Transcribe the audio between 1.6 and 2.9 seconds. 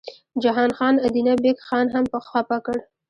خان هم خپه کړ.